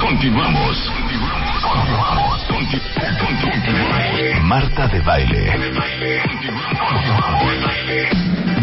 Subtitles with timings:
[0.00, 0.92] Continuamos.
[1.62, 2.46] Continuamos.
[4.44, 5.52] Marta de baile.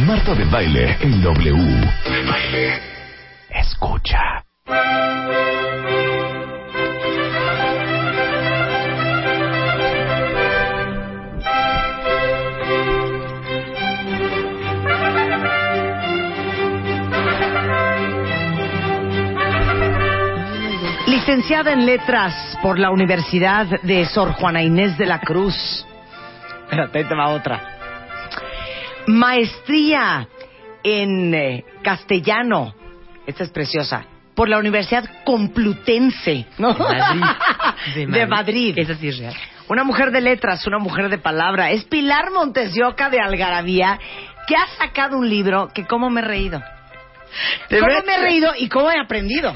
[0.06, 1.92] Marta de baile en W.
[3.50, 4.46] Escucha.
[21.18, 25.84] Licenciada en Letras por la Universidad de Sor Juana Inés de la Cruz.
[26.66, 27.60] Espérate, ahí te va otra.
[29.08, 30.28] Maestría
[30.84, 32.76] en eh, castellano.
[33.26, 34.06] Esta es preciosa.
[34.36, 36.46] Por la Universidad Complutense.
[36.60, 36.76] ¿no?
[36.76, 37.24] Madrid.
[38.14, 38.78] De Madrid.
[38.78, 39.34] Esa sí es real.
[39.70, 41.72] Una mujer de letras, una mujer de palabra.
[41.72, 44.00] Es Pilar Montesioca de Algarabía,
[44.48, 46.62] que ha sacado un libro que cómo me he reído.
[47.72, 49.56] ¿De ¿Cómo me he reído y cómo he aprendido?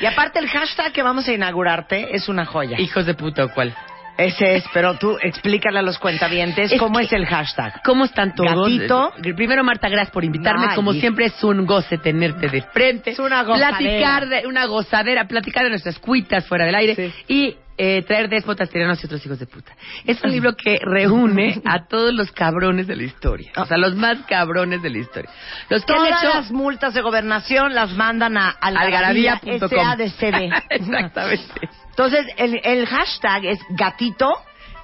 [0.00, 2.78] Y aparte el hashtag que vamos a inaugurarte es una joya.
[2.80, 3.74] Hijos de puta cuál.
[4.18, 7.82] Ese es, pero tú explícale a los cuentavientes Es cómo es el hashtag.
[7.84, 8.50] ¿Cómo están todos?
[8.50, 9.12] Gatito.
[9.36, 10.66] Primero, Marta, gracias por invitarme.
[10.70, 13.10] Ay, Como siempre, es un goce tenerte de frente.
[13.10, 13.76] Es una gozadera.
[13.76, 16.94] Platicar de, una gozadera, platicar de nuestras cuitas fuera del aire.
[16.94, 17.12] Sí.
[17.28, 19.72] Y eh, traer déspotas tiranos y otros hijos de puta.
[20.04, 23.52] Es un libro que reúne a todos los cabrones de la historia.
[23.56, 25.30] O sea, los más cabrones de la historia.
[25.68, 26.34] Los que Todas han hecho...
[26.34, 29.50] las multas de gobernación las mandan a Algarabía.com.
[30.70, 31.68] Exactamente.
[31.90, 34.32] Entonces, el, el hashtag es gatito.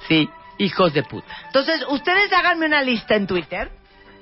[0.09, 1.33] Sí, hijos de puta.
[1.47, 3.71] Entonces, ustedes háganme una lista en Twitter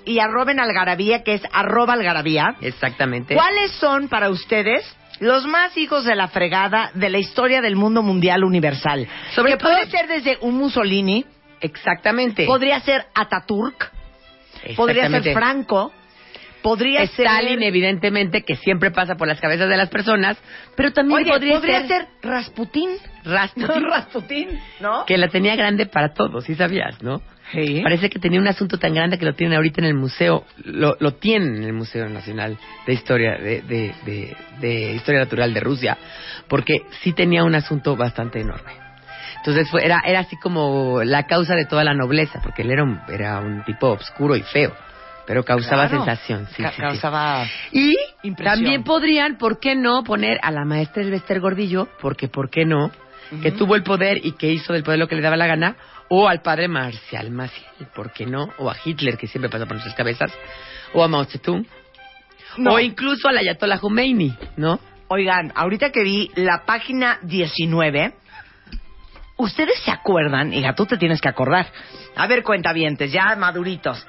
[0.04, 2.56] y arroben algarabía, que es arroba algarabía.
[2.60, 3.34] Exactamente.
[3.34, 4.84] ¿Cuáles son para ustedes
[5.20, 9.06] los más hijos de la fregada de la historia del mundo mundial universal?
[9.34, 11.24] Sobre que todo- puede ser desde un Mussolini,
[11.60, 12.46] Exactamente.
[12.46, 13.92] podría ser Ataturk,
[14.76, 15.32] podría ser.
[15.34, 15.92] Franco,
[16.62, 17.68] podría Stalin, ser...
[17.68, 20.36] evidentemente, que siempre pasa por las cabezas de las personas,
[20.76, 22.90] pero también Oye, podría, podría ser, ser Rasputín.
[23.24, 24.48] Rasputin, Rasputín,
[24.80, 25.04] ¿no?
[25.06, 27.20] que la tenía grande para todos, ¿sí sabías, no?
[27.52, 27.80] Sí.
[27.82, 30.96] Parece que tenía un asunto tan grande que lo tienen ahorita en el museo, lo,
[31.00, 32.56] lo tienen en el Museo Nacional
[32.86, 35.98] de Historia de, de, de- de Historia Natural de Rusia,
[36.48, 38.72] porque sí tenía un asunto bastante enorme.
[39.38, 42.82] Entonces fue, era, era así como la causa de toda la nobleza, porque él era
[42.84, 44.72] un, era un tipo oscuro y feo,
[45.26, 46.04] pero causaba Claro.
[46.04, 46.46] sensación.
[46.54, 46.76] Sí, Ca- sí.
[47.72, 48.54] Y Impresión.
[48.56, 52.90] también podrían, ¿por qué no?, poner a la maestra Elvester Gordillo, porque ¿por qué no?,
[53.42, 55.76] que tuvo el poder y que hizo del poder lo que le daba la gana,
[56.12, 59.74] o al padre Marcial Maciel, ¿por qué no?, o a Hitler, que siempre pasa por
[59.74, 60.32] nuestras cabezas,
[60.92, 61.64] o a Mao Zedong,
[62.58, 62.74] No.
[62.74, 64.80] o incluso al Ayatollah Khomeini, ¿no?
[65.06, 68.12] Oigan, ahorita que vi la página 19,
[69.36, 70.52] ¿ustedes se acuerdan?
[70.52, 71.66] Hija, tú te tienes que acordar.
[72.16, 74.04] A ver, cuentavientes, ya maduritos.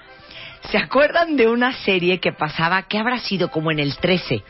[0.72, 4.44] ¿Se acuerdan de una serie que pasaba, que habrá sido como en el 13?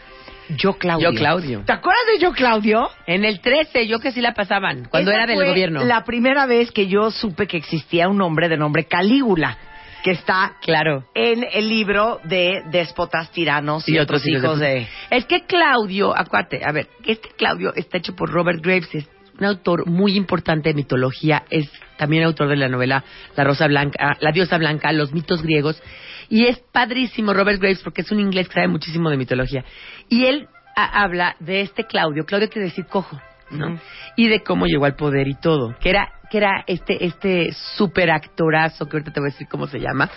[0.57, 1.11] Yo Claudio.
[1.11, 1.63] Yo, Claudio.
[1.65, 2.89] ¿Te acuerdas de Yo Claudio?
[3.07, 5.83] En el 13, yo que sí la pasaban, cuando Esa era del fue gobierno.
[5.83, 9.57] La primera vez que yo supe que existía un hombre de nombre Calígula,
[10.03, 11.05] que está Claro.
[11.13, 14.87] en el libro de Déspotas, Tiranos y, otros hijos de...
[15.09, 19.07] Es que Claudio, acuérdate, a ver, este Claudio está hecho por Robert Graves, es
[19.39, 23.03] un autor muy importante de mitología, es también autor de la novela
[23.35, 25.81] La Rosa Blanca, La Diosa Blanca, Los mitos griegos,
[26.31, 29.63] y es padrísimo Robert Graves porque es un inglés que sabe muchísimo de mitología.
[30.09, 33.21] Y él a- habla de este Claudio, Claudio quiere decir cojo,
[33.51, 33.77] ¿no?
[34.15, 38.09] Y de cómo llegó al poder y todo, que era que era este este super
[38.09, 40.09] actorazo que ahorita te voy a decir cómo se llama,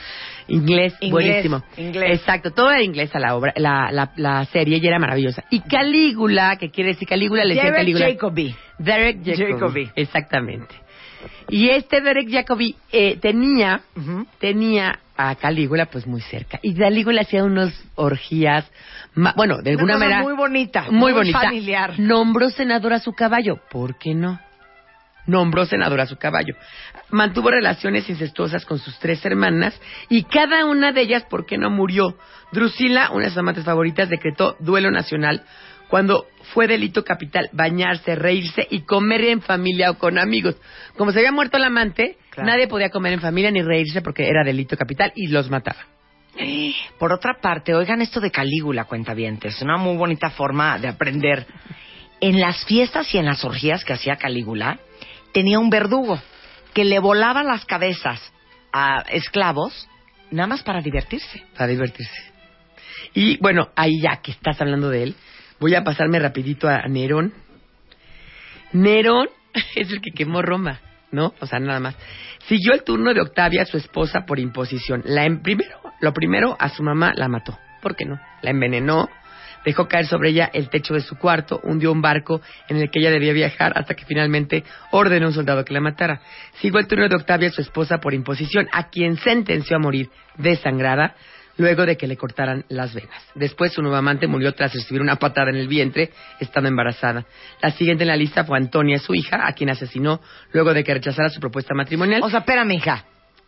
[0.46, 1.64] inglés, Inglés, buenísimo.
[1.76, 2.20] inglés.
[2.20, 5.42] Exacto, todo era inglés a la obra, la, la, la serie y era maravillosa.
[5.50, 8.06] Y Calígula, que quiere decir Calígula, le decía Derek Calígula.
[8.06, 8.54] Jacobi.
[8.78, 9.52] Derek Jacobi.
[9.54, 9.90] Jacobi.
[9.96, 10.74] Exactamente.
[11.48, 14.26] Y este Derek Jacobi eh, tenía, Ujú.
[14.38, 16.58] tenía a Calígula pues muy cerca.
[16.62, 18.70] Y Calígula hacía unos orgías,
[19.36, 20.22] bueno, de alguna manera...
[20.22, 21.40] muy bonita, Muy, muy bonita.
[21.40, 21.98] familiar.
[21.98, 23.60] Nombró senador a su caballo.
[23.70, 24.40] ¿Por qué no?
[25.26, 26.54] Nombró senador a su caballo.
[27.10, 29.80] Mantuvo relaciones incestuosas con sus tres hermanas
[30.10, 32.18] y cada una de ellas, ¿por qué no murió?
[32.52, 35.42] Drusila, una de sus amantes favoritas, decretó duelo nacional
[35.88, 40.56] cuando fue delito capital bañarse, reírse y comer en familia o con amigos.
[40.96, 42.48] Como se había muerto el amante, Claro.
[42.50, 45.78] nadie podía comer en familia ni reírse porque era delito capital y los mataba.
[46.98, 51.46] Por otra parte, oigan esto de Calígula, cuentavientes, una muy bonita forma de aprender.
[52.20, 54.78] en las fiestas y en las orgías que hacía Calígula,
[55.32, 56.18] tenía un verdugo
[56.72, 58.32] que le volaba las cabezas
[58.72, 59.88] a esclavos
[60.30, 61.44] nada más para divertirse.
[61.54, 62.32] Para divertirse.
[63.14, 65.14] Y bueno, ahí ya que estás hablando de él,
[65.60, 67.32] voy a pasarme rapidito a Nerón.
[68.72, 69.28] Nerón
[69.76, 70.80] es el que quemó Roma,
[71.10, 71.34] ¿no?
[71.40, 71.96] O sea, nada más.
[72.46, 75.02] Siguió el turno de Octavia, su esposa, por imposición.
[75.04, 77.58] La en primero, lo primero, a su mamá la mató.
[77.80, 78.18] ¿Por qué no?
[78.42, 79.08] La envenenó,
[79.64, 83.00] dejó caer sobre ella el techo de su cuarto, hundió un barco en el que
[83.00, 86.20] ella debía viajar hasta que finalmente ordenó a un soldado que la matara.
[86.60, 91.14] Siguió el turno de Octavia, su esposa, por imposición, a quien sentenció a morir desangrada
[91.56, 93.22] luego de que le cortaran las venas.
[93.34, 96.10] Después su nueva amante murió tras recibir una patada en el vientre,
[96.40, 97.24] estando embarazada.
[97.62, 100.20] La siguiente en la lista fue Antonia, su hija, a quien asesinó
[100.52, 102.22] luego de que rechazara su propuesta matrimonial.
[102.22, 103.04] O sea, espérame, hija.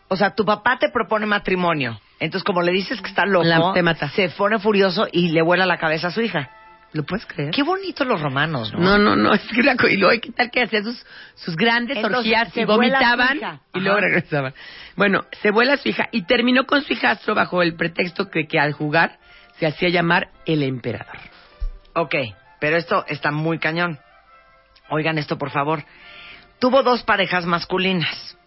[0.08, 2.00] O sea, tu papá te propone matrimonio.
[2.20, 4.08] Entonces, como le dices que está loco, La- te mata.
[4.10, 6.48] se pone furioso y le vuela la cabeza a su hija.
[6.92, 7.50] ¿Lo puedes creer?
[7.50, 8.78] Qué bonitos los romanos, ¿no?
[8.80, 11.04] No, no, no, es que la y luego, ¿qué tal que hacía sus,
[11.34, 14.54] sus grandes Entonces, orgías se y vomitaban y luego regresaban?
[14.96, 18.58] Bueno, se vuela su hija y terminó con su hijastro bajo el pretexto que, que
[18.58, 19.18] al jugar
[19.58, 21.18] se hacía llamar el emperador.
[21.94, 22.14] Ok,
[22.60, 23.98] pero esto está muy cañón.
[24.88, 25.84] Oigan esto, por favor.
[26.58, 28.38] Tuvo dos parejas masculinas.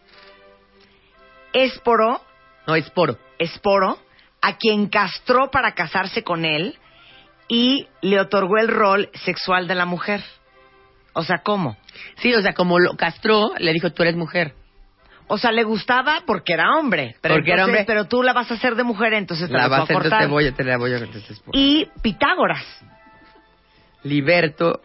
[1.54, 2.22] Esporo,
[2.68, 3.18] No, es poro.
[3.38, 4.00] Esporo,
[4.42, 6.78] a quien castró para casarse con él
[7.50, 10.24] y le otorgó el rol sexual de la mujer.
[11.14, 11.76] O sea, ¿cómo?
[12.18, 14.54] Sí, o sea, como lo castró, le dijo, tú eres mujer.
[15.28, 17.16] O sea, le gustaba porque era hombre.
[17.22, 17.84] Pero Porque era hombre.
[17.86, 20.22] Pero tú la vas a hacer de mujer, entonces te La la, vas a cortar.
[20.22, 21.52] te voy a, te la voy a entonces, poro.
[21.60, 22.64] Y Pitágoras.
[24.04, 24.82] Liberto,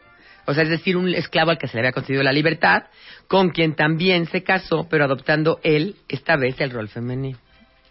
[0.46, 2.84] o sea, es decir, un esclavo al que se le había concedido la libertad,
[3.28, 7.38] con quien también se casó, pero adoptando él, esta vez, el rol femenino.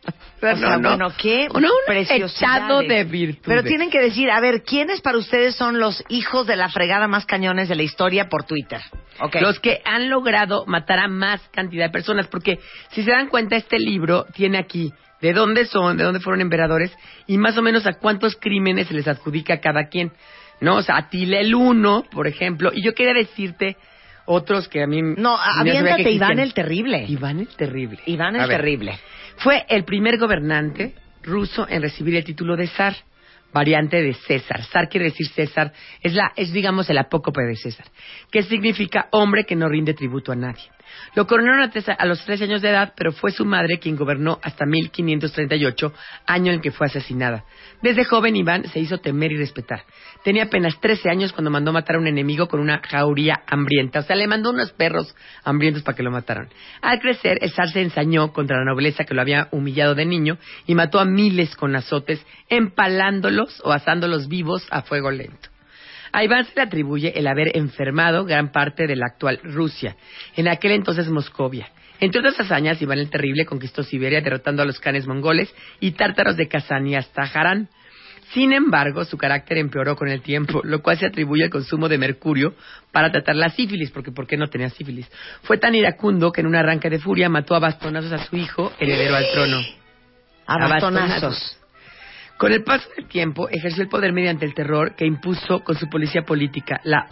[0.05, 1.65] O sea, bueno, qué un
[1.95, 3.43] echado de virtudes.
[3.45, 7.07] Pero tienen que decir, a ver, ¿quiénes para ustedes son los hijos de la fregada
[7.07, 8.81] más cañones de la historia por Twitter?
[9.39, 12.59] Los que han logrado matar a más cantidad de personas, porque
[12.91, 14.91] si se dan cuenta, este libro tiene aquí
[15.21, 16.91] de dónde son, de dónde fueron emperadores
[17.27, 20.11] y más o menos a cuántos crímenes se les adjudica a cada quien.
[20.59, 20.75] ¿No?
[20.75, 23.77] O sea, Atila el uno, por ejemplo, y yo quería decirte
[24.25, 25.01] otros que a mí...
[25.01, 26.11] No, aviéntate.
[26.11, 27.05] Iván el Terrible.
[27.07, 27.99] Iván el Terrible.
[28.05, 28.99] Iván el Terrible.
[29.43, 32.95] Fue el primer gobernante ruso en recibir el título de zar,
[33.51, 34.63] variante de César.
[34.63, 37.85] Zar quiere decir César, es, la, es digamos el apócope de César,
[38.31, 40.63] que significa hombre que no rinde tributo a nadie.
[41.15, 44.65] Lo coronaron a, los 13 años de edad, pero fue su madre quien gobernó hasta
[44.65, 45.93] 1538,
[46.25, 47.45] año en que fue asesinada.
[47.81, 49.83] Desde joven Iván se hizo temer y respetar.
[50.23, 53.99] Tenía apenas 13 años cuando mandó matar a un enemigo con una jauría hambrienta.
[53.99, 56.49] O sea, le mandó unos perros hambrientos para que lo mataran.
[56.81, 60.37] Al crecer, el zar se ensañó contra la nobleza que lo había humillado de niño
[60.65, 65.52] y mató a miles con azotes, empalándolos o asándolos vivos a fuego lento.
[66.13, 69.95] A Iván se le atribuye el haber enfermado gran parte de la actual Rusia,
[70.35, 71.71] en aquel entonces Moscovia.
[71.99, 76.37] Entre otras hazañas, Iván el Terrible conquistó Siberia derrotando a los canes mongoles y tártaros
[76.37, 77.67] de Kazán y hasta Harán.
[78.31, 81.97] Sin embargo, su carácter empeoró con el tiempo, lo cual se atribuye al consumo de
[81.97, 82.53] mercurio
[82.91, 85.09] para tratar la sífilis, porque ¿por qué no tenía sífilis?
[85.41, 88.71] Fue tan iracundo que en un arranque de furia mató a bastonazos a su hijo,
[88.79, 89.57] heredero al trono.
[90.45, 91.09] A A bastonazos.
[91.21, 91.62] bastonazos.
[92.43, 95.87] Con el paso del tiempo, ejerció el poder mediante el terror que impuso con su
[95.87, 97.05] policía política, la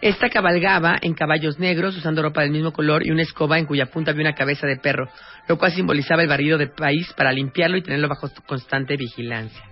[0.00, 3.86] Esta cabalgaba en caballos negros, usando ropa del mismo color y una escoba en cuya
[3.86, 5.08] punta había una cabeza de perro,
[5.48, 9.62] lo cual simbolizaba el barrido del país para limpiarlo y tenerlo bajo constante vigilancia.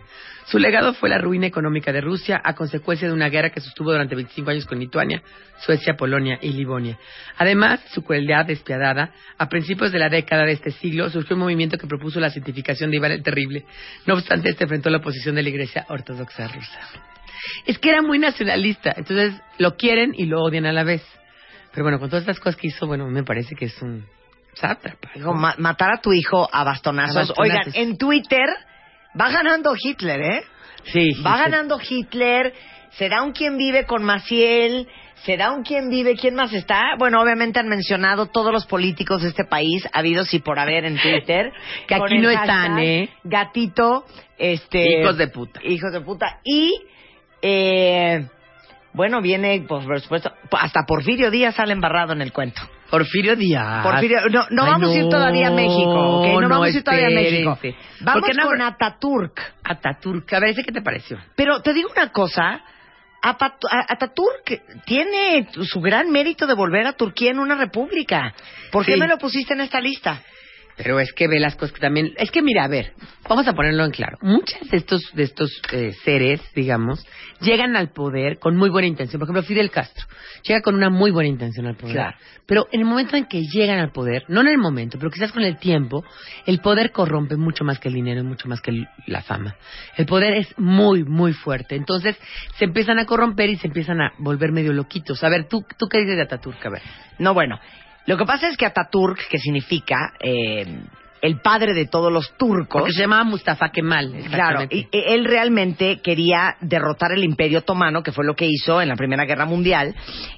[0.46, 3.92] Su legado fue la ruina económica de Rusia a consecuencia de una guerra que sostuvo
[3.92, 5.22] durante 25 años con Lituania,
[5.64, 6.98] Suecia, Polonia y Livonia.
[7.38, 11.78] Además, su crueldad despiadada, a principios de la década de este siglo surgió un movimiento
[11.78, 13.64] que propuso la santificación de Iván el Terrible.
[14.06, 17.13] No obstante, este enfrentó la oposición de la Iglesia Ortodoxa rusa.
[17.66, 21.02] Es que era muy nacionalista, entonces lo quieren y lo odian a la vez.
[21.72, 24.06] Pero bueno, con todas estas cosas que hizo, bueno, me parece que es un
[24.54, 25.10] sátrapa.
[25.14, 27.16] Digo, ma- matar a tu hijo a bastonazos.
[27.16, 27.68] A bastonazos.
[27.68, 28.46] Oigan, en Twitter
[29.20, 30.44] va ganando Hitler, ¿eh?
[30.84, 31.42] Sí, sí, Va sí.
[31.42, 32.52] ganando Hitler.
[32.90, 34.86] Será un quien vive con Maciel.
[35.24, 36.14] Será un quien vive.
[36.14, 36.80] ¿Quién más está?
[36.98, 40.96] Bueno, obviamente han mencionado todos los políticos de este país, habidos y por haber en
[41.00, 41.50] Twitter.
[41.88, 43.08] Que aquí no están, ¿eh?
[43.24, 44.04] Gatito,
[44.38, 45.00] este.
[45.00, 45.60] Hijos de puta.
[45.64, 46.38] Hijos de puta.
[46.44, 46.72] Y,
[47.46, 48.26] eh,
[48.94, 52.62] bueno, viene, pues, por supuesto, hasta Porfirio Díaz sale embarrado en el cuento.
[52.90, 53.82] Porfirio Díaz.
[53.82, 56.26] Porfirio, no, no Ay, vamos a ir todavía a México, ¿ok?
[56.26, 57.58] No, no, vamos a ir todavía a México.
[58.00, 59.40] Vamos ¿Por qué no con Ataturk.
[59.62, 60.32] Ataturk.
[60.32, 61.18] A ver, ¿ese qué te pareció?
[61.36, 62.62] Pero te digo una cosa,
[63.20, 68.32] Ataturk tiene su gran mérito de volver a Turquía en una república.
[68.72, 70.22] ¿Por qué me lo pusiste en esta lista?
[70.76, 72.12] Pero es que ve las cosas que también...
[72.16, 72.92] Es que mira, a ver,
[73.28, 74.18] vamos a ponerlo en claro.
[74.22, 77.06] Muchos de estos, de estos eh, seres, digamos,
[77.40, 79.20] llegan al poder con muy buena intención.
[79.20, 80.04] Por ejemplo, Fidel Castro
[80.42, 81.94] llega con una muy buena intención al poder.
[81.94, 82.16] Claro.
[82.46, 85.30] Pero en el momento en que llegan al poder, no en el momento, pero quizás
[85.32, 86.04] con el tiempo,
[86.44, 89.54] el poder corrompe mucho más que el dinero y mucho más que el- la fama.
[89.96, 91.76] El poder es muy, muy fuerte.
[91.76, 92.18] Entonces
[92.58, 95.22] se empiezan a corromper y se empiezan a volver medio loquitos.
[95.22, 96.66] A ver, ¿tú, tú qué dices de Ataturk?
[96.66, 96.82] A ver.
[97.18, 97.58] No, bueno.
[98.06, 100.64] Lo que pasa es que Ataturk, que significa eh,
[101.22, 104.12] el padre de todos los turcos, Porque se llamaba Mustafa Kemal.
[104.30, 108.90] Claro, y, él realmente quería derrotar el Imperio Otomano, que fue lo que hizo en
[108.90, 109.94] la Primera Guerra Mundial,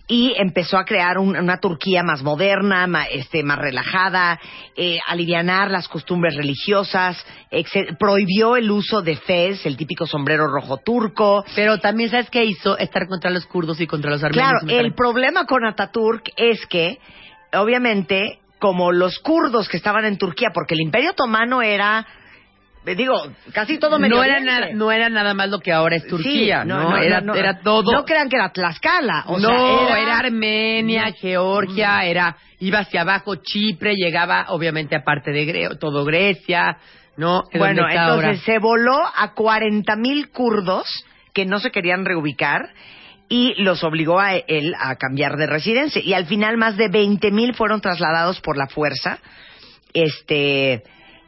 [0.06, 4.38] y empezó a crear un- una Turquía más moderna, ma- este, más relajada,
[4.76, 7.16] eh, alivianar las costumbres religiosas,
[7.98, 11.44] prohibió el uso de fez, el típico sombrero rojo turco.
[11.56, 12.78] Pero también, ¿sabes qué hizo?
[12.78, 14.60] Estar contra los kurdos y contra los armenios.
[14.62, 16.98] Claro, el problema con Ataturk es que,
[17.56, 22.06] obviamente, como los kurdos que estaban en Turquía, porque el Imperio Otomano era,
[22.84, 23.14] digo,
[23.52, 26.62] casi todo Medio no era, nada, no era nada más lo que ahora es Turquía,
[26.62, 26.96] Sí, ¿no?
[26.96, 27.92] era, no, era todo.
[27.92, 29.24] No crean que era Tlaxcala.
[29.26, 29.48] O no,
[29.88, 36.04] sea, era, Armenia, Georgia, era iba hacia abajo Chipre, llegaba obviamente aparte de Gre- todo
[36.04, 36.78] Grecia,
[37.16, 37.42] ¿no?
[37.52, 38.34] Bueno, entonces ahora.
[38.36, 40.86] se voló a 40 mil kurdos
[41.34, 42.70] que no se querían reubicar
[43.28, 46.02] y los obligó a él a cambiar de residencia.
[46.02, 49.18] Y al final más de 20 mil fueron trasladados por la fuerza.
[49.92, 50.82] Este.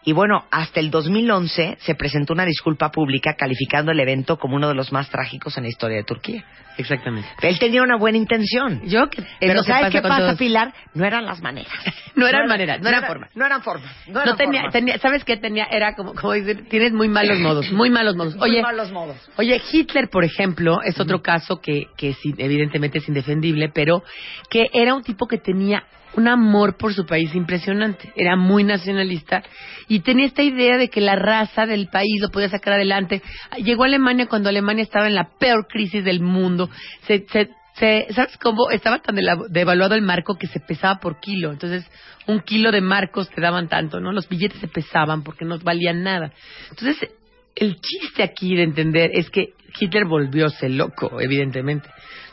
[0.08, 4.66] Y bueno, hasta el 2011 se presentó una disculpa pública calificando el evento como uno
[4.66, 6.46] de los más trágicos en la historia de Turquía.
[6.78, 7.28] Exactamente.
[7.42, 8.80] Él tenía una buena intención.
[8.88, 10.38] Yo que es Pero lo que ¿sabes qué pasa, todos.
[10.38, 10.72] Pilar?
[10.94, 11.70] No eran las maneras.
[12.14, 13.36] No eran maneras, no eran era- formas.
[13.36, 13.92] No eran formas.
[14.08, 14.72] No, No eran tenía, formas.
[14.72, 15.66] tenía, ¿sabes qué tenía?
[15.70, 18.34] Era como, como decir, tienes muy malos modos, muy malos modos.
[18.34, 19.16] Muy malos modos.
[19.36, 24.02] Oye, Hitler, por ejemplo, es otro caso que, que sí, evidentemente es indefendible, pero
[24.50, 25.84] que era un tipo que tenía
[26.16, 28.12] un amor por su país impresionante.
[28.16, 29.42] Era muy nacionalista
[29.88, 33.22] y tenía esta idea de que la raza del país lo podía sacar adelante.
[33.62, 36.70] Llegó a Alemania cuando Alemania estaba en la peor crisis del mundo.
[37.06, 38.70] Se, se, se- ¿Sabes cómo?
[38.70, 39.16] Estaba tan
[39.50, 41.52] devaluado el marco que se pesaba por kilo.
[41.52, 41.88] Entonces,
[42.26, 44.12] un kilo de marcos te daban tanto, ¿no?
[44.12, 46.32] Los billetes se pesaban porque no valían nada.
[46.70, 47.08] Entonces,
[47.54, 51.88] el chiste aquí de entender es que Hitler volvióse loco, evidentemente.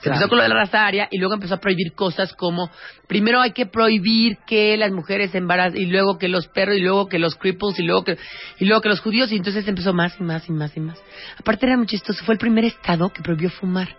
[0.05, 0.17] Se Claro.
[0.17, 2.69] empezó con lo de la raza aria y luego empezó a prohibir cosas como,
[3.07, 7.07] primero hay que prohibir que las mujeres embarazan y luego que los perros y luego
[7.09, 8.17] que los cripples y luego que,
[8.59, 11.01] y luego que los judíos y entonces empezó más y más y más y más.
[11.39, 13.95] Aparte era muy chistoso, fue el primer estado que prohibió fumar.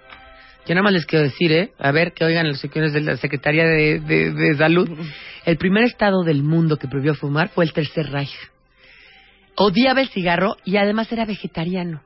[0.65, 1.73] Yo nada más les quiero decir, ¿eh?
[1.79, 4.89] A ver, que oigan los señores de la Secretaría de, de- de Salud.
[5.45, 8.31] El primer estado del mundo que prohibió fumar fue el Tercer Reich.
[9.57, 12.03] Odiaba el cigarro y además era vegetariano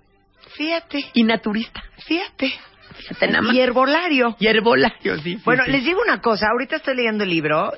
[0.57, 1.83] Fíjate, y naturista.
[2.07, 2.53] fíjate.
[3.53, 4.37] Y herbolario.
[4.39, 5.35] Y herbolario, sí.
[5.37, 5.71] sí, Bueno, sí.
[5.73, 6.47] les digo una cosa.
[6.51, 7.73] Ahorita estoy leyendo el libro.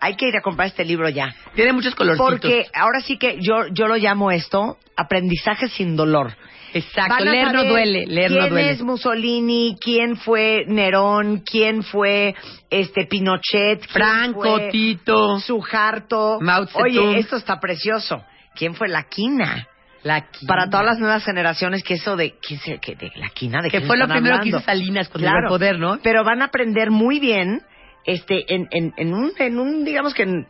[0.00, 1.32] Hay que ir a comprar este libro ya.
[1.54, 2.28] Tiene muchos colorcitos.
[2.28, 6.34] Porque ahora sí que yo, yo lo llamo esto aprendizaje sin dolor.
[6.74, 8.70] Exacto, leer no duele, leer quién no duele.
[8.70, 12.34] es Mussolini, quién fue Nerón, quién fue
[12.70, 16.38] este Pinochet, quién Franco, Tito, Sujarto.
[16.40, 16.66] Mao.
[16.74, 18.24] Oye, esto está precioso.
[18.54, 19.66] ¿Quién fue la quina?
[20.02, 20.48] La quina.
[20.48, 23.60] Para todas las nuevas generaciones, que eso de, ¿quién se- que de la quina?
[23.62, 25.26] ¿De Que qué fue lo primero que hizo Salinas Claro.
[25.26, 25.98] llegó al poder, ¿no?
[26.02, 27.62] Pero van a aprender muy bien,
[28.04, 30.46] este, en, en, en un, en un, digamos que en,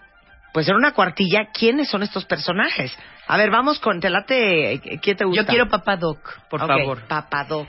[0.54, 2.97] pues en una cuartilla, quiénes son estos personajes.
[3.26, 5.42] A ver, vamos con, te late, ¿quién te gusta?
[5.42, 6.18] Yo quiero Papadoc,
[6.49, 7.02] por Ok, favor.
[7.09, 7.68] Papadoc.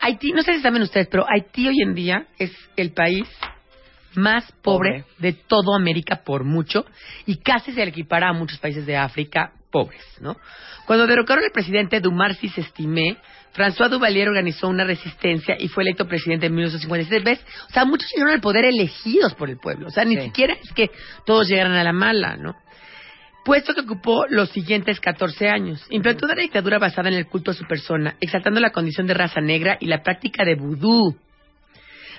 [0.00, 3.26] Haití, no sé si saben ustedes, pero Haití hoy en día es el país
[4.14, 5.04] más pobre, Pobre.
[5.18, 6.84] de toda América por mucho
[7.26, 10.36] y casi se le equipara a muchos países de África pobres, ¿no?
[10.86, 13.16] Cuando derrocaron al presidente Dumarcy Estimé,
[13.52, 17.24] François Duvalier organizó una resistencia y fue electo presidente en 1956.
[17.24, 17.40] ¿Ves?
[17.68, 19.88] O sea, muchos llegaron al poder elegidos por el pueblo.
[19.88, 20.22] O sea, ni Sí.
[20.22, 20.90] siquiera es que
[21.26, 22.54] todos llegaran a la mala, ¿no?
[23.44, 25.84] Puesto que ocupó los siguientes 14 años.
[25.90, 29.40] Implantó una dictadura basada en el culto a su persona, exaltando la condición de raza
[29.40, 31.16] negra y la práctica de vudú.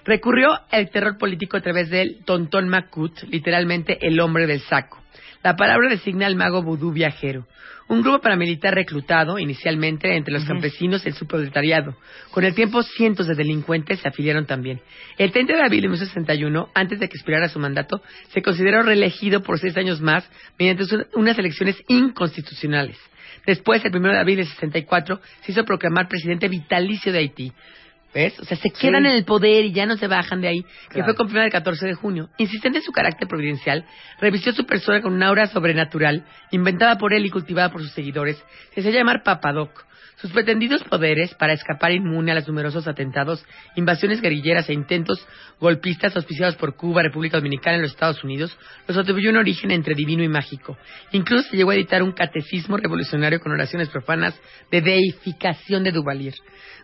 [0.04, 5.05] Recurrió al terror político a través del Tontón Makut, literalmente el hombre del saco.
[5.46, 7.46] La palabra designa al mago vudú viajero,
[7.88, 11.96] un grupo paramilitar reclutado inicialmente entre los campesinos y el subproletariado.
[12.32, 14.82] Con el tiempo, cientos de delincuentes se afiliaron también.
[15.20, 19.44] El 30 de abril de 1961, antes de que expirara su mandato, se consideró reelegido
[19.44, 22.98] por seis años más mediante unas elecciones inconstitucionales.
[23.46, 27.54] Después, el 1 de abril de 64, se hizo proclamar presidente vitalicio de Haití.
[28.16, 28.40] ¿Ves?
[28.40, 30.62] O sea, se quedan en el poder y ya no se bajan de ahí.
[30.64, 31.06] Que Claro.
[31.08, 32.30] fue confirmado el 14 de junio.
[32.38, 33.86] Insistente en su carácter providencial,
[34.22, 38.42] revistió su persona con una aura sobrenatural, inventada por él y cultivada por sus seguidores.
[38.74, 39.86] Se hacía llamar Papadoc.
[40.18, 43.46] Sus pretendidos poderes para escapar inmune a los numerosos atentados,
[43.76, 45.26] invasiones guerrilleras e intentos
[45.60, 48.58] golpistas auspiciados por Cuba, República Dominicana y los Estados Unidos
[48.88, 50.78] los atribuyó un origen entre divino y mágico.
[51.12, 54.40] Incluso se llegó a editar un catecismo revolucionario con oraciones profanas
[54.72, 56.36] de deificación de Duvalier.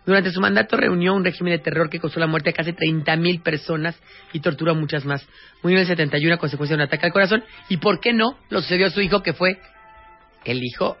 [0.04, 3.42] Durante su mandato reunió un régimen de terror que causó la muerte de casi 30.000
[3.42, 3.98] personas
[4.32, 5.26] y torturó a muchas más.
[5.62, 7.44] Murió en el 71 a consecuencia de un ataque al corazón.
[7.68, 8.36] ¿Y por qué no?
[8.50, 9.58] Lo sucedió a su hijo, que fue
[10.44, 10.98] el hijo,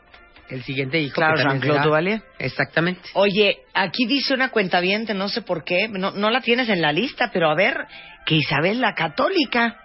[0.52, 1.14] el siguiente hijo.
[1.14, 2.22] Claro, Jean-Claude Duvalier.
[2.38, 3.00] Exactamente.
[3.14, 4.80] Oye, aquí dice una cuenta
[5.14, 7.76] no sé por qué, no, no la tienes en la lista, pero a ver,
[8.26, 9.76] que Isabel la Católica.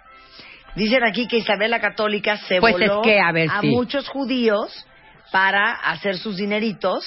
[0.74, 3.68] Dicen aquí que Isabel la Católica se Pues voló es que, a ver, sí.
[3.68, 4.86] muchos judíos
[5.32, 7.04] para hacer sus dineritos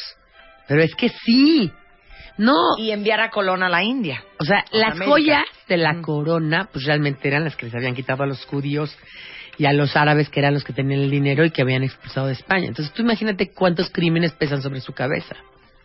[0.68, 1.72] Pero es que sí.
[2.38, 4.24] No, y enviar a Colón a la India.
[4.40, 5.12] o sea, Con las América.
[5.12, 8.98] joyas de la corona, pues realmente eran las que les habían quitado a los judíos
[9.62, 12.28] y a los árabes, que eran los que tenían el dinero y que habían expulsado
[12.28, 12.68] de España.
[12.68, 15.36] Entonces, tú imagínate cuántos crímenes pesan sobre su cabeza.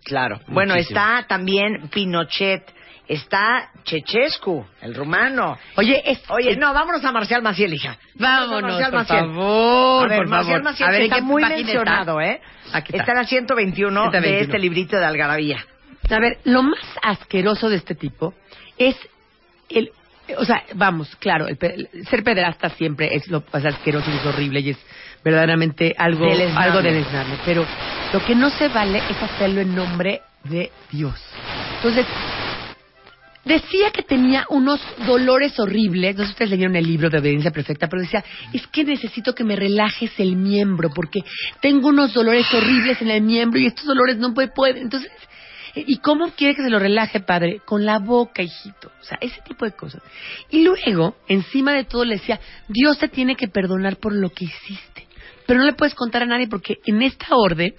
[0.05, 0.41] Claro.
[0.49, 2.63] Bueno, está también Pinochet,
[3.07, 5.59] está Chechescu, el rumano.
[5.77, 7.99] Oye, es, Oye, es- no, vámonos a Marcial Maciel, hija.
[8.15, 9.21] Vámonos, Marcial por Maciel.
[9.21, 10.63] favor, A ver, por Marcial favor.
[10.71, 11.57] Maciel A ver, que ¿en está muy está?
[11.57, 12.41] mencionado, ¿eh?
[12.73, 13.03] Aquí está.
[13.03, 14.43] Está la 121 de 121.
[14.43, 15.65] este librito de Algarabía.
[16.09, 18.33] A ver, lo más asqueroso de este tipo
[18.79, 18.97] es
[19.69, 19.91] el...
[20.39, 24.27] O sea, vamos, claro, el el- ser pederasta siempre es lo más asqueroso y es
[24.27, 24.79] horrible y es
[25.25, 26.65] verdaderamente algo, Deleznable.
[26.71, 27.35] algo deleznable.
[27.45, 27.67] Pero
[28.13, 31.15] lo que no se vale es hacerlo en nombre de Dios.
[31.77, 32.07] Entonces,
[33.45, 36.17] decía que tenía unos dolores horribles.
[36.17, 39.35] No sé si ustedes leyeron el libro de Obediencia Perfecta, pero decía, es que necesito
[39.35, 41.21] que me relajes el miembro porque
[41.61, 44.79] tengo unos dolores horribles en el miembro y estos dolores no pueden.
[44.79, 45.11] Entonces,
[45.87, 47.61] ¿y cómo quiere que se lo relaje, padre?
[47.65, 48.91] Con la boca, hijito.
[49.01, 50.03] O sea, ese tipo de cosas.
[50.51, 54.45] Y luego, encima de todo, le decía, Dios te tiene que perdonar por lo que
[54.47, 55.07] hiciste.
[55.47, 57.75] Pero no le puedes contar a nadie porque en esta orden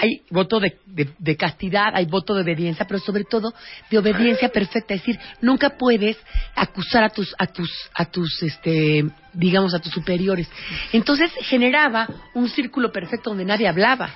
[0.00, 3.52] hay voto de, de- de castidad, hay voto de obediencia, pero sobre todo
[3.90, 4.94] de obediencia perfecta.
[4.94, 6.16] Es decir, nunca puedes
[6.54, 10.48] acusar a tus, a tus, a tus, este, digamos, a tus superiores.
[10.92, 14.10] Entonces generaba un círculo perfecto donde nadie hablaba.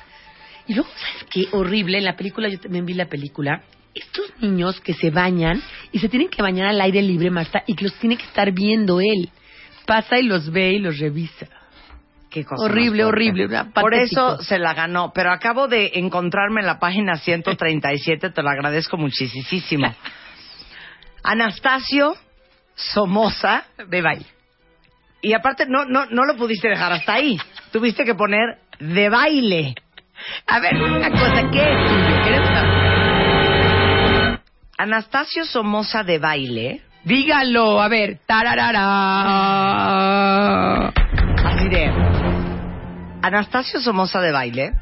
[0.67, 1.45] Y luego, ¿sabes qué?
[1.53, 1.99] Horrible.
[1.99, 3.63] En la película, yo también vi la película.
[3.95, 7.75] Estos niños que se bañan y se tienen que bañar al aire libre, Marta, y
[7.75, 9.31] que los tiene que estar viendo él.
[9.87, 11.47] Pasa y los ve y los revisa.
[12.29, 15.13] Qué cosa Horrible, horrible, Por eso se la ganó.
[15.15, 19.95] Pero acabo de encontrarme en la página 137, te lo agradezco muchísimo.
[21.23, 22.17] Anastasio
[22.75, 24.27] Somoza De baile.
[25.23, 27.39] Y aparte, no, no, no lo pudiste dejar hasta ahí.
[27.73, 29.75] Tuviste que poner de baile.
[30.47, 31.79] A ver, una cosa, ¿qué es?
[31.89, 32.23] tuyo?
[32.23, 34.41] ¿Quieres saber?
[34.79, 36.83] Anastasio Somoza de baile.
[37.05, 38.19] Dígalo, a ver,
[39.57, 40.89] tararara.
[41.45, 41.91] Así de.
[43.23, 44.73] Anastasio Somoza de baile.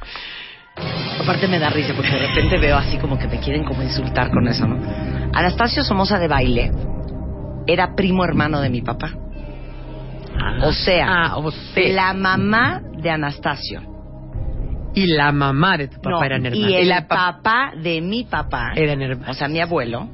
[1.23, 4.31] Aparte me da risa porque de repente veo así como que me quieren como insultar
[4.31, 4.77] con eso, ¿no?
[5.33, 6.73] Anastasio Somoza de baile
[7.67, 9.11] era primo hermano de mi papá.
[10.63, 11.89] O sea, Ah, o sea.
[11.95, 13.81] la mamá de Anastasio.
[14.95, 16.71] Y la mamá de tu papá No, eran hermanos.
[16.71, 19.31] y el la pa- papá de mi papá, eran hermanos.
[19.31, 20.09] o sea, mi abuelo,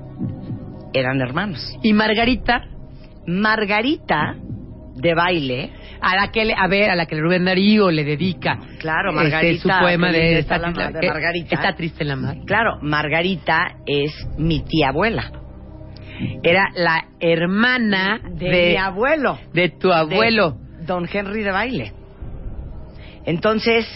[0.95, 1.77] eran hermanos.
[1.83, 2.63] Y Margarita,
[3.27, 4.35] Margarita
[4.97, 8.59] de baile, a la que le, a ver, a la que Rubén Darío le dedica.
[8.79, 11.55] Claro, este, Margarita, su poema de, está, está la de Margarita.
[11.55, 12.37] Está triste la mar.
[12.47, 15.31] claro, Margarita es mi tía abuela,
[16.43, 20.53] Era la hermana de, de, mi abuelo, de tu abuelo.
[20.79, 21.93] de don Henry de baile.
[23.27, 23.87] Entonces,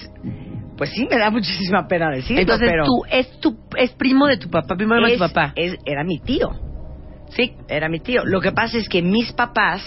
[0.76, 4.36] pues sí me da muchísima pena decirlo, Entonces pero tú es tu es primo de
[4.38, 5.52] tu papá, primo de tu papá.
[5.56, 6.50] es- era mi tío.
[7.30, 7.52] sí.
[7.68, 8.22] era mi tío.
[8.24, 9.82] Lo que pasa es que mis papás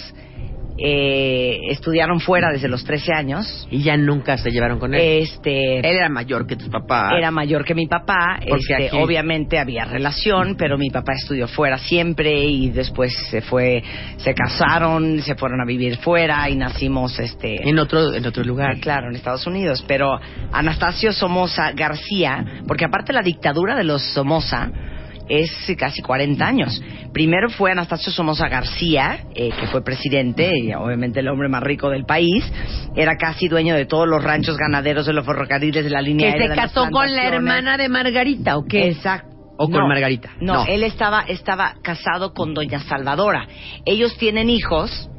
[0.78, 3.68] eh, estudiaron fuera desde los 13 años.
[3.72, 5.02] Y ya nunca se llevaron con él.
[5.24, 7.14] Este él era mayor que tus papás.
[7.18, 8.40] era mayor que mi papá.
[8.48, 13.42] Porque Este, aquí- obviamente había relación, pero mi papá estudió fuera siempre y después se
[13.42, 13.84] fue,
[14.18, 18.80] se casaron, se fueron a vivir fuera y nacimos este en otro en otro lugar.
[18.80, 19.84] Claro, en Estados Unidos.
[19.88, 20.20] Pero
[20.52, 24.70] Anastasio Somoza García, porque aparte la dictadura de los Somoza
[25.30, 26.82] es casi 40 años.
[27.14, 31.90] Primero fue Anastasio Somoza García, eh, que fue presidente, y obviamente el hombre más rico
[31.90, 32.44] del país.
[32.96, 36.40] Era casi dueño de todos los ranchos ganaderos de los ferrocarriles de la línea Que
[36.42, 38.90] aérea se casó con la hermana de Margarita, ¿o qué?
[38.90, 39.36] Exacto.
[39.60, 40.30] ¿O con Margarita?
[40.40, 40.66] No, No.
[40.68, 43.48] él estaba, estaba casado con doña Salvadora.
[43.86, 45.10] Ellos tienen hijos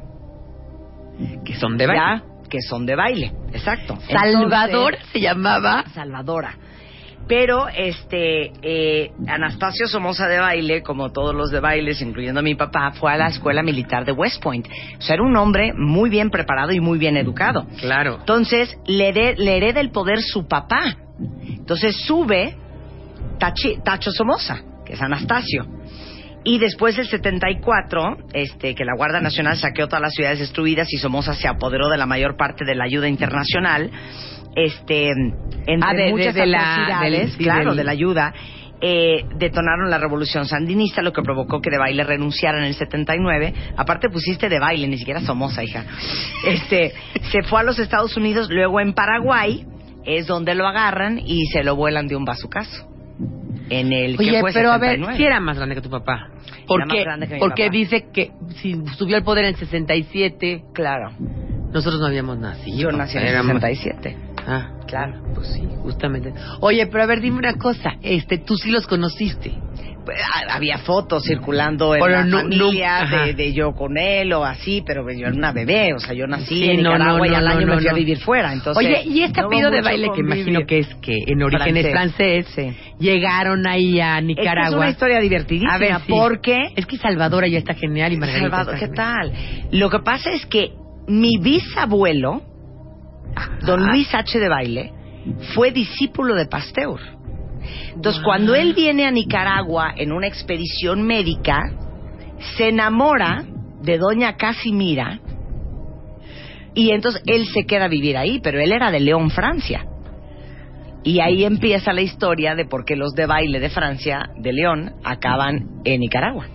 [1.43, 2.01] Que son de baile.
[2.01, 3.31] ya que son de baile.
[3.53, 3.97] Exacto.
[4.09, 5.83] Salvador Entonces- se llamaba.
[5.93, 6.55] Salvadora.
[7.29, 12.55] Pero este eh, Anastasio Somoza de baile, como todos los de bailes, incluyendo a mi
[12.55, 14.67] papá, fue a la escuela militar de West Point.
[14.97, 17.67] O sea, era un hombre muy bien preparado y muy bien educado.
[17.79, 18.15] Claro.
[18.19, 20.97] Entonces le, de- le hereda el poder su papá.
[21.47, 22.55] Entonces sube
[23.39, 25.67] Tachi- Tacho Somoza, que es Anastasio.
[26.43, 30.97] Y después del 74, este, que la Guardia Nacional saqueó todas las ciudades destruidas y
[30.97, 33.91] Somoza se apoderó de la mayor parte de la ayuda internacional,
[34.55, 35.09] este,
[35.67, 38.33] entre Ah, de- de- muchas de la- atrocidades, del- sí, claro, del- de la ayuda,
[38.81, 43.53] eh, detonaron la revolución sandinista, lo que provocó que de baile renunciara en el 79.
[43.75, 45.83] Aparte pusiste de baile, ni siquiera Somoza, hija.
[46.45, 46.93] Este,
[47.31, 49.65] se fue a los Estados Unidos, luego en Paraguay
[50.05, 52.87] es donde lo agarran y se lo vuelan de un bazucazo.
[53.69, 55.17] En el que Oye, fue pero a ver, 79.
[55.17, 56.29] si era más grande que tu papá.
[56.31, 57.71] Que Porque papá.
[57.71, 58.31] dice que
[58.61, 61.11] si subió al poder en 67, Claro,
[61.71, 62.89] nosotros no habíamos nacido.
[62.89, 64.15] yo nací en el Éramos- 67.
[64.47, 65.21] Ah, Claro.
[65.35, 66.33] pues sí, justamente.
[66.61, 67.93] Oye, pero a ver, dime una cosa.
[68.01, 69.51] Este, tú sí los conociste.
[70.05, 73.25] Pues, ah, había fotos circulando en Pero la no- familia no- ajá.
[73.27, 76.25] de, de yo con él o así, pero yo era una bebé, o sea, yo
[76.25, 77.97] nací Sí, en no, Nicaragua no, y al no, año no, me fui a no.
[77.97, 78.83] vivir fuera, entonces...
[78.83, 81.43] Oye, y este no hubo apellido de mucho baile que imagino que es que en
[81.43, 82.71] origen es francés, Sí.
[82.99, 84.69] llegaron ahí a Es que Nicaragua.
[84.69, 86.03] es una historia divertidísima, A ver, sí.
[86.07, 86.57] porque...
[86.75, 89.31] Es que Salvador ya está genial y Margarita Salvador, está ¿qué genial.
[89.69, 89.79] tal?
[89.79, 90.71] Lo que pasa es que
[91.07, 92.41] mi bisabuelo,
[93.61, 93.91] don Ah.
[93.91, 94.39] Luis H.
[94.39, 94.91] de Baile,
[95.53, 96.99] fue discípulo de Pasteur.
[97.93, 101.59] Entonces, cuando él viene a Nicaragua en una expedición médica,
[102.57, 103.43] se enamora
[103.81, 105.19] de doña Casimira
[106.73, 109.85] y entonces él se queda a vivir ahí, pero él era de León, Francia.
[111.03, 114.93] Y ahí empieza la historia de por qué los de baile de Francia, de León,
[115.03, 116.45] acaban en Nicaragua.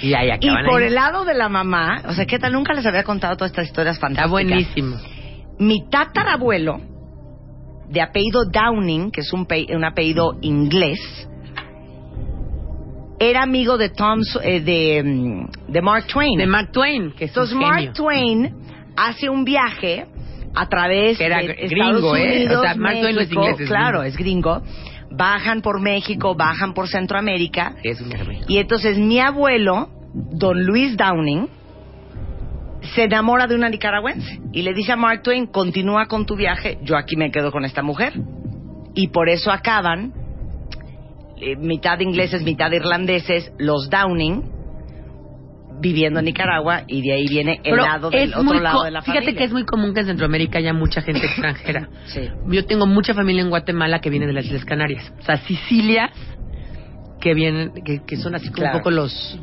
[0.00, 0.88] Y ahí Y acaban por ahí.
[0.88, 2.52] el lado de la mamá, o sea, ¿qué tal?
[2.52, 4.30] Nunca les había contado todas estas historias Está fantásticas.
[4.30, 4.96] buenísimo.
[5.58, 6.80] Mi tatarabuelo,
[7.88, 10.98] de apellido Downing, que es un, un apellido inglés,
[13.20, 16.38] era amigo de Tom, eh, de, mm, de Mark Twain.
[16.38, 17.92] De Mark Twain, que es Entonces un Mark genio.
[17.92, 18.54] Twain
[18.96, 20.06] hace un viaje
[20.54, 22.36] a través Que era de gringo, Estados ¿eh?
[22.36, 24.04] Unidos, O sea, Mark Twain no es México, inglés, es claro, gringo.
[24.04, 24.62] es gringo.
[25.10, 27.74] Bajan por México, bajan por Centroamérica.
[27.82, 28.12] Es un.
[28.46, 31.48] Y entonces mi abuelo, don Luis Downing,
[32.94, 36.78] se enamora de una nicaragüense y le dice a Mark Twain, continúa con tu viaje,
[36.82, 38.12] yo aquí me quedo con esta mujer.
[38.94, 40.12] Y por eso acaban,
[41.40, 44.42] eh, mitad ingleses, mitad irlandeses, los Downing,
[45.80, 49.02] viviendo en Nicaragua y de ahí viene el Pero lado del otro lado de la
[49.02, 49.38] Fíjate familia.
[49.38, 51.88] que es muy común que en Centroamérica haya mucha gente extranjera.
[52.06, 52.28] Sí.
[52.48, 55.12] Yo tengo mucha familia en Guatemala que viene de las Islas Canarias.
[55.20, 56.10] O sea, Sicilia,
[57.20, 58.76] que vienen, que, que son así como Claro.
[58.76, 59.38] un poco los...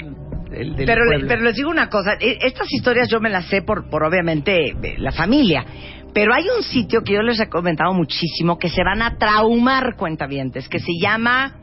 [0.49, 1.27] del- del pero, pueblo.
[1.27, 4.69] pero les digo una cosa, e- estas historias yo me las sé por, por obviamente
[4.69, 5.65] eh, la familia,
[6.13, 9.95] pero hay un sitio que yo les he comentado muchísimo que se van a traumar
[9.97, 11.55] cuentavientes, que se llama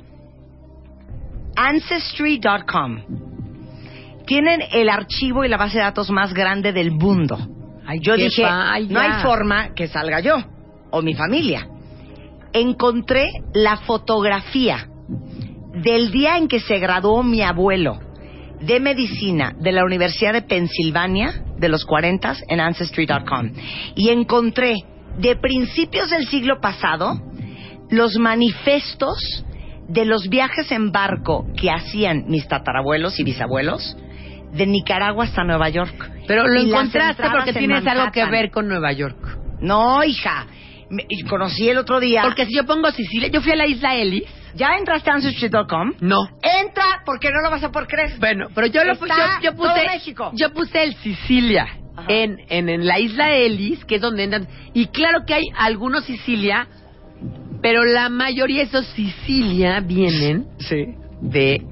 [1.56, 2.98] ancestry.com.
[4.26, 7.38] Tienen el archivo y la base de datos más grande del mundo.
[7.86, 8.42] Ay, Yo dije,
[8.88, 10.36] no hay forma que salga yo
[10.90, 11.66] o mi familia.
[12.52, 14.86] Encontré la fotografía
[15.72, 17.98] del día en que se graduó mi abuelo
[18.60, 23.52] de medicina de la Universidad de Pensilvania de los 40 en Ancestry.com
[23.96, 24.76] y encontré
[25.18, 27.20] de principios del siglo pasado
[27.90, 29.44] los manifestos
[29.88, 33.96] de los viajes en barco que hacían mis tatarabuelos y bisabuelos
[34.52, 36.10] de Nicaragua hasta Nueva York.
[36.26, 39.38] Pero lo Y encontraste porque en tienes algo que ver con Nueva York.
[39.60, 40.46] No, hija.
[40.90, 42.22] Me- conocí el otro día.
[42.22, 44.24] Porque si yo pongo Sicilia, yo fui a la isla Ellis.
[44.54, 45.92] ¿Ya entraste a Ancestry.com?
[46.00, 46.18] No.
[46.42, 48.18] Entra porque no lo vas a poder creer.
[48.18, 50.30] Bueno, pero yo lo Está yo, puse México.
[50.34, 51.66] yo puse el Sicilia
[52.08, 56.04] en, en en la isla Ellis, que es donde entran y claro que hay algunos
[56.04, 56.66] Sicilia,
[57.62, 60.94] pero la mayoría de esos Sicilia vienen Sí.
[61.20, 61.62] de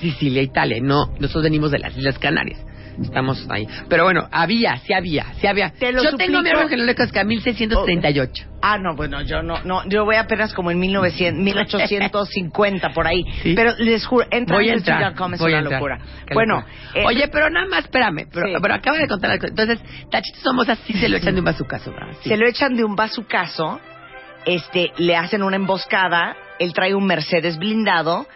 [0.00, 2.60] Sicilia, Italia, no, nosotros venimos de las Islas Canarias.
[3.02, 3.66] Estamos ahí.
[3.88, 5.70] Pero bueno, había, sí había, sí había.
[5.70, 6.56] Te lo yo tengo mi suplico.
[6.58, 8.44] árbol genealógico 1638.
[8.60, 13.24] Ah, no, bueno, yo no, no, yo voy apenas como en 1900, 1850 por ahí.
[13.42, 13.54] Sí.
[13.54, 15.00] Pero les juro, entra Voy a en entrar.
[15.12, 15.62] Es a una entrar.
[15.62, 15.98] locura.
[16.26, 18.26] Qué Bueno, eh, oye, pero nada más, espérame.
[18.32, 18.52] Pero, Sí.
[18.60, 19.46] pero acaba de contar algo.
[19.46, 19.78] Entonces,
[20.10, 21.94] Tachito Somos así se lo echan de un bazucazo.
[22.22, 22.28] Sí.
[22.30, 23.80] se lo echan de un bazucazo,
[24.44, 28.26] este, le hacen una emboscada, él trae un Mercedes blindado,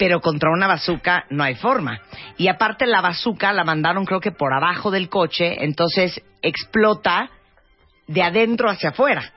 [0.00, 2.00] pero contra una bazuca no hay forma.
[2.38, 7.28] Y aparte la bazuca la mandaron creo que por abajo del coche, entonces explota
[8.06, 9.30] de adentro hacia afuera.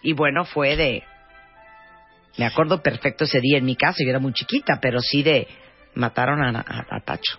[0.00, 1.02] Y bueno, fue de...
[2.38, 5.46] Me acuerdo perfecto ese día en mi casa, yo era muy chiquita, pero sí de...
[5.94, 7.38] Mataron a, a- a Tacho,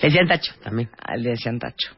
[0.00, 0.90] Le decían Tacho también.
[0.98, 1.92] a- le decían Tacho.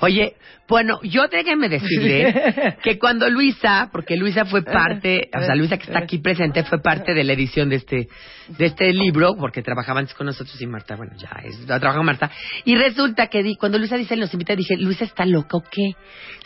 [0.00, 0.36] Oye,
[0.72, 5.84] bueno, yo déjenme decirle que cuando Luisa, porque Luisa fue parte, o sea, Luisa que
[5.84, 8.08] está aquí presente fue parte de la edición de este
[8.48, 12.06] de este libro, porque trabajaba antes con nosotros y Marta, bueno, ya es, trabaja con
[12.06, 12.30] Marta.
[12.64, 15.92] Y resulta que di, cuando Luisa dice, nos invita, dije, Luisa está loca o qué?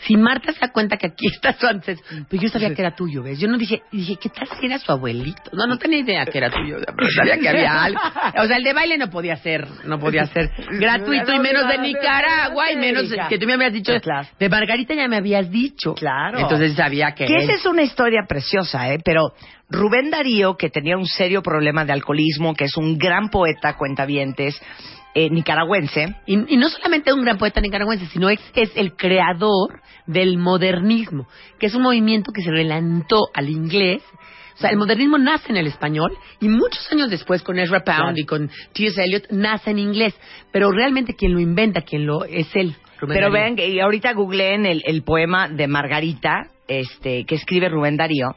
[0.01, 2.95] Si Marta se da cuenta que aquí está su antes, pues yo sabía que era
[2.95, 3.39] tuyo, ¿ves?
[3.39, 5.51] Yo no dije, dije, ¿qué tal si era su abuelito?
[5.53, 7.99] No, no tenía idea que era tuyo, pero sabía que había algo.
[8.41, 11.77] O sea, el de baile no podía ser, no podía ser gratuito y menos de
[11.79, 13.93] Nicaragua y menos que tú me habías dicho,
[14.39, 15.93] de Margarita ya me habías dicho.
[15.95, 16.39] Claro.
[16.39, 17.25] Entonces sabía que...
[17.25, 18.99] Que él- esa es una historia preciosa, ¿eh?
[19.03, 19.33] Pero
[19.69, 24.59] Rubén Darío, que tenía un serio problema de alcoholismo, que es un gran poeta, cuentavientes,
[25.13, 29.81] eh, nicaragüense, Y, y no solamente un gran poeta nicaragüense, sino es, es el creador
[30.05, 31.27] del modernismo,
[31.59, 34.03] que es un movimiento que se relantó al inglés.
[34.55, 37.99] O sea, el modernismo nace en el español y muchos años después con Ezra Pound
[37.99, 38.17] Claro.
[38.17, 39.03] y con T.S.
[39.03, 40.15] Eliot nace en inglés.
[40.51, 42.75] Pero realmente quien lo inventa, quien lo es él.
[42.99, 43.31] Rubén Pero Darío.
[43.43, 48.35] vean, que- y ahorita googleen el, el poema de Margarita, este, que escribe Rubén Darío.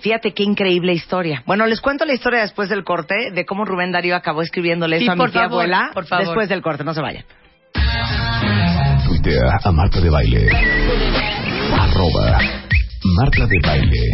[0.00, 1.42] Fíjate qué increíble historia.
[1.46, 5.04] Bueno, les cuento la historia después del corte de cómo Rubén Darío acabó escribiéndole Sí,
[5.04, 5.90] eso a mi por tía favor, abuela.
[5.94, 6.24] por favor.
[6.26, 7.24] Después del corte, no se vayan.
[9.06, 10.48] Tuitea a Marta de Baile.
[11.72, 12.38] Arroba
[13.16, 14.10] Marta de Baile.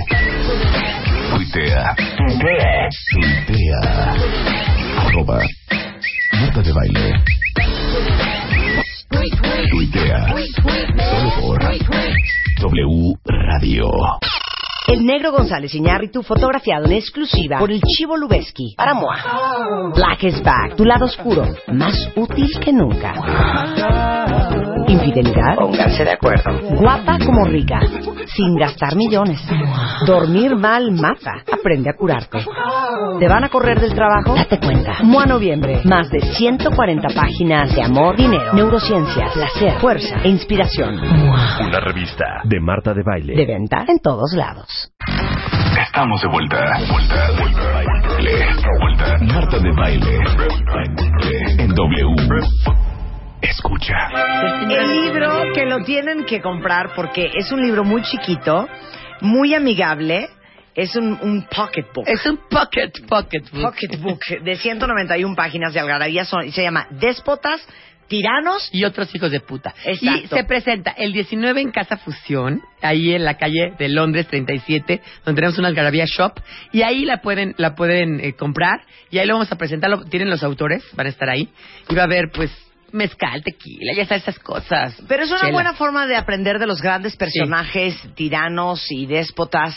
[1.34, 1.94] Tuitea.
[3.12, 4.14] Tuitea.
[4.98, 5.40] Arroba
[6.40, 7.14] Marta de Baile.
[9.08, 10.34] Tuitea.
[11.10, 11.58] Solo por
[12.60, 13.90] W Radio.
[14.88, 19.92] El negro González Iñárritu fotografiado en exclusiva por el Chivo Lubeski para Moa.
[19.94, 24.65] Black is back, tu lado oscuro, más útil que nunca.
[25.06, 25.54] Infidelidad.
[25.56, 26.50] Pónganse de acuerdo.
[26.80, 27.78] Guapa como rica,
[28.26, 29.40] sin gastar millones.
[30.06, 31.32] Dormir mal mata.
[31.52, 32.44] Aprende a curarte.
[33.18, 34.34] ¿Te van a correr del trabajo?
[34.34, 35.02] Date cuenta.
[35.02, 35.80] Moa Noviembre.
[35.84, 40.98] Más de 140 páginas de amor, dinero, neurociencias, placer, fuerza e inspiración.
[40.98, 43.36] Una revista de Marta de Baile.
[43.36, 44.92] De venta en todos lados.
[45.80, 46.56] Estamos de vuelta.
[46.90, 47.72] Vuelta, vuelta.
[47.72, 48.46] Baile.
[48.80, 49.18] Vuelta.
[49.34, 50.18] Marta de Baile.
[51.58, 52.95] En W.
[53.48, 53.94] Escucha.
[54.68, 58.68] El libro que lo tienen que comprar porque es un libro muy chiquito,
[59.20, 60.28] muy amigable.
[60.74, 62.06] Es un, un pocketbook.
[62.06, 63.42] Es un pocket, pocket.
[63.52, 63.62] book.
[63.72, 66.24] pocketbook de 191 páginas de algarabía.
[66.24, 67.66] Son, y se llama Déspotas,
[68.08, 68.68] Tiranos.
[68.72, 69.74] y otros hijos de puta.
[69.84, 70.24] Exacto.
[70.24, 75.00] Y se presenta el 19 en Casa Fusión, ahí en la calle de Londres 37,
[75.24, 76.34] donde tenemos una algarabía shop,
[76.72, 78.80] y ahí la pueden la pueden eh, comprar,
[79.10, 81.48] y ahí lo vamos a presentar, lo- tienen los autores, van a estar ahí,
[81.88, 82.50] y va a haber pues
[82.96, 85.00] mezcal, tequila, ya sabes esas cosas.
[85.06, 85.52] Pero es una Chela.
[85.52, 89.74] buena forma de aprender de los grandes personajes, tiranos y déspotas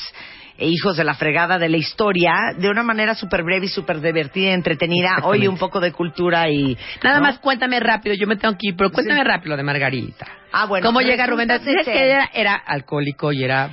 [0.58, 4.02] e hijos de la fregada de la historia de una manera súper breve y súper
[4.02, 5.20] divertida y entretenida.
[5.24, 6.78] Oye, un poco de cultura y...
[7.02, 7.24] Nada ¿no?
[7.24, 10.28] más cuéntame rápido, yo me tengo que ir, pero cuéntame rápido lo de Margarita.
[10.52, 10.86] Ah, bueno.
[10.86, 11.48] ¿Cómo llega Rubén?
[11.48, 11.84] Darío?
[11.86, 13.70] Que era, era alcohólico y era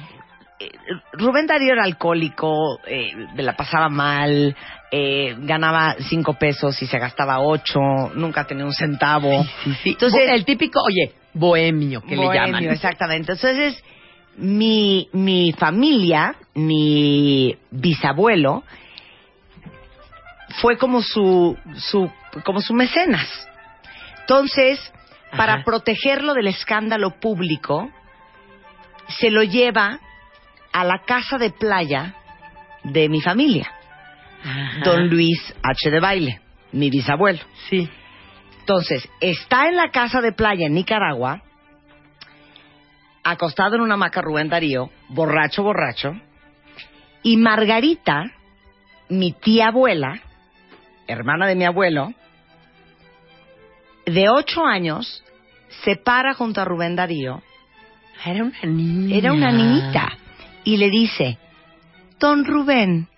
[0.59, 0.71] eh,
[1.13, 4.57] Rubén Darío era alcohólico, eh, me la pasaba mal,
[4.91, 7.81] eh, ganaba cinco pesos y se gastaba ocho,
[8.15, 9.45] nunca tenía un centavo.
[9.65, 9.91] Sí, sí.
[9.91, 12.65] Entonces, el típico, oye, bohemio que le bohemio, llaman.
[12.65, 13.33] Exactamente.
[13.33, 13.83] Entonces,
[14.37, 18.63] mi, mi familia, mi bisabuelo,
[20.61, 22.11] fue como su, su,
[22.45, 23.49] como su mecenas.
[24.21, 24.81] Entonces,
[25.37, 27.91] para protegerlo del escándalo público,
[29.09, 30.01] se lo lleva
[30.73, 32.15] a la casa de playa
[32.85, 33.71] de mi familia,
[34.47, 34.81] Ajá.
[34.85, 35.91] don Luis H.
[35.91, 36.41] de Baile,
[36.73, 37.41] mi bisabuelo.
[37.69, 37.89] Sí.
[38.61, 41.43] Entonces, está en la casa de playa en Nicaragua,
[43.25, 46.13] acostado en una hamaca Rubén Darío, borracho, borracho,
[47.23, 48.25] y Margarita,
[49.09, 50.21] mi tía abuela,
[51.09, 52.13] hermana de mi abuelo,
[54.05, 55.25] de ocho años,
[55.85, 57.43] se para junto a Rubén Darío,
[58.25, 59.17] Era una niña.
[59.17, 60.09] era una niñita,
[60.65, 61.39] y le dice,
[62.19, 63.09] Don Rubén,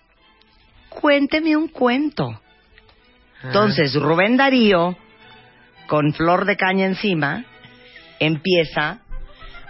[0.89, 2.39] cuénteme un cuento.
[3.43, 4.97] Entonces, Rubén Darío,
[5.87, 7.45] con flor de caña encima,
[8.19, 8.99] empieza,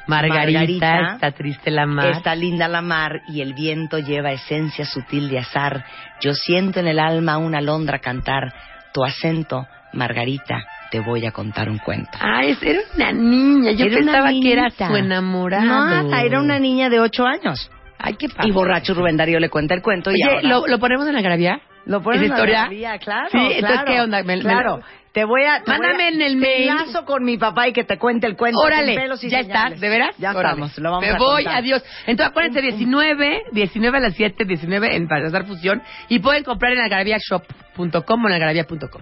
[0.08, 2.08] Margarita, Margarita, está triste la mar.
[2.08, 5.86] está linda la mar y el viento lleva esencia sutil de azar.
[6.19, 8.51] Yo siento en el alma una alondra cantar,
[8.91, 12.17] tu acento, Margarita, te voy a contar un cuento.
[12.19, 13.71] Ah, era una niña.
[13.71, 15.65] Yo Era pensaba que era su enamorado.
[15.65, 17.69] No, era una niña de ocho años.
[17.99, 18.49] Ay, qué padre.
[18.49, 20.09] Y borracho Rubén Darío le cuenta el cuento.
[20.12, 21.62] y Oye, ahora- ¿lo, ¿lo ponemos en la gravia?
[21.85, 22.97] ¿Lo pones ¿Esa en la galería?
[22.99, 23.85] Claro, Sí, entonces, claro.
[23.91, 24.23] ¿qué onda?
[24.23, 24.79] Me- me- claro.
[25.12, 25.63] Te voy a...
[25.63, 26.69] te Mándame voy a- en el mail.
[26.69, 28.59] enlazo con mi papá y que te cuente el cuento.
[28.59, 29.79] Órale, sin pelos y ya está, señales.
[29.81, 30.15] ¿de veras?
[30.19, 31.62] Ya estamos, lo vamos Me a voy, contar.
[31.63, 31.83] adiós.
[32.05, 36.79] Entonces acuérdense, 19, 19 a las 7, 19 en Pasar Fusión y pueden comprar en
[36.81, 39.01] algarabíashop.com o en algarabía.com.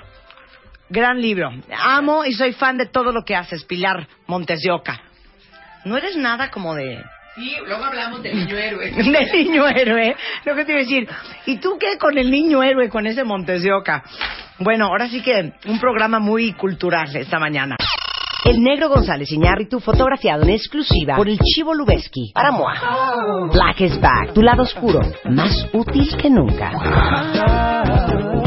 [0.89, 1.51] Gran libro.
[1.77, 5.01] Amo y soy fan de todo lo que haces, Pilar Montes de Oca.
[5.83, 7.03] No eres nada como de...
[7.37, 8.91] Sí, luego hablamos del niño héroe.
[8.95, 10.15] del niño héroe.
[10.43, 11.07] Lo que te iba a decir.
[11.45, 14.03] ¿Y tú qué con el niño héroe, con ese Montes de Oca?
[14.57, 17.75] Bueno, ahora sí que un programa muy cultural esta mañana.
[18.43, 23.49] El negro González Iñárritu fotografiado en exclusiva por el Chivo Lubeski para Moa.
[23.51, 26.71] Black is back, tu lado oscuro, más útil que nunca.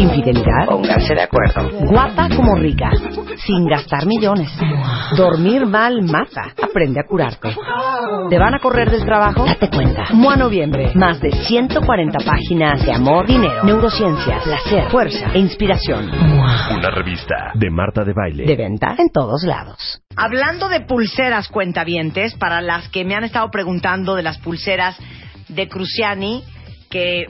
[0.00, 0.66] Infidelidad.
[0.66, 1.68] Pónganse de acuerdo.
[1.90, 2.90] Guapa como rica,
[3.36, 4.50] sin gastar millones.
[5.14, 6.54] Dormir mal mata.
[6.62, 7.54] Aprende a curarte.
[8.30, 9.44] ¿Te van a correr del trabajo?
[9.44, 10.04] Date cuenta.
[10.12, 10.92] Mua Noviembre.
[10.94, 16.08] Más de 140 páginas de amor, dinero, neurociencia, placer, fuerza e inspiración.
[16.08, 18.46] Una revista de Marta de Baile.
[18.46, 20.02] De venta en todos lados.
[20.16, 24.96] Hablando de pulseras cuentavientes, para las que me han estado preguntando de las pulseras
[25.48, 26.42] de Cruciani,
[26.90, 27.26] que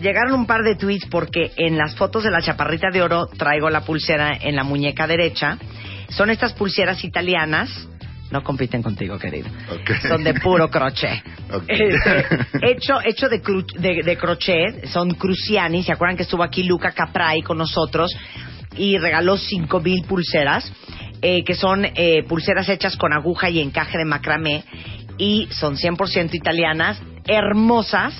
[0.00, 3.68] llegaron un par de tweets porque en las fotos de la chaparrita de oro traigo
[3.68, 5.58] la pulsera en la muñeca derecha.
[6.10, 7.88] Son estas pulseras italianas.
[8.30, 9.48] No compiten contigo, querido.
[10.08, 11.22] Son de puro crochet.
[11.66, 12.24] Este,
[12.62, 14.86] hecho hecho de, cru- de, de crochet.
[14.86, 15.82] Son Cruciani.
[15.82, 18.14] ¿Se acuerdan que estuvo aquí Luca Caprai con nosotros?
[18.76, 20.72] Y regaló cinco mil pulseras.
[21.22, 24.62] eh, que son eh, pulseras hechas con aguja y encaje de macramé.
[25.18, 27.02] Y son 100% italianas.
[27.30, 28.14] Hermosas.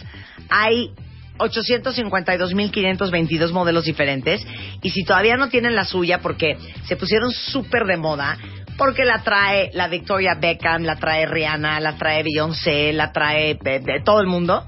[0.48, 0.92] Hay
[1.38, 4.46] 852.522 modelos diferentes.
[4.82, 8.38] Y si todavía no tienen la suya, porque se pusieron súper de moda,
[8.76, 13.80] porque la trae la Victoria Beckham, la trae Rihanna, la trae Beyoncé, la trae eh,
[13.80, 14.64] de todo el mundo.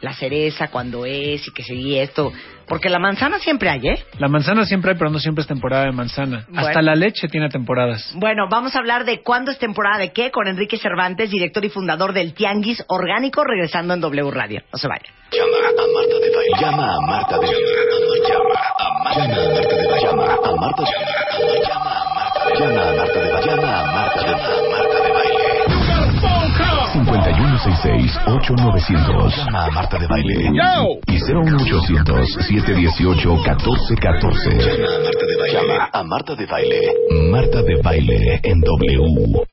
[0.00, 2.32] la cereza, cuando es y que seguí esto.
[2.66, 4.04] Porque la manzana siempre hay, ¿eh?
[4.18, 6.46] La manzana siempre hay, pero no siempre es temporada de manzana.
[6.48, 6.66] Bueno.
[6.66, 8.12] Hasta la leche tiene temporadas.
[8.14, 11.68] Bueno, vamos a hablar de cuándo es temporada de qué con Enrique Cervantes, director y
[11.68, 14.62] fundador del Tianguis Orgánico, regresando en W Radio.
[14.72, 15.12] No se vayan.
[15.30, 16.56] Llama a Marta de Baile.
[16.60, 17.60] Llama a Marta de Baile.
[18.28, 20.00] Llama a Marta de Baile.
[20.00, 21.60] Llama a Marta de Baile.
[21.68, 22.93] Llama a Marta de Baile.
[27.64, 29.37] 5166-8900.
[29.37, 30.35] Llama a Marta de Baile.
[31.07, 32.72] Y 01800-718-1414.
[32.72, 33.22] Llama a
[34.94, 35.53] Marta de Baile.
[35.53, 36.81] Llama a Marta de Baile.
[37.31, 39.44] Marta de Baile en W.